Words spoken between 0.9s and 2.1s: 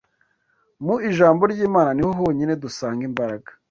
ijambo ry’Imana ni ho